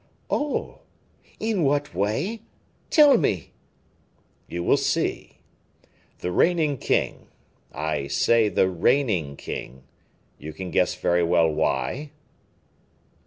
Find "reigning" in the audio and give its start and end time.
6.31-6.79, 8.67-9.35